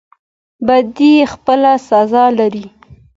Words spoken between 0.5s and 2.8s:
بدی خپل سزا لري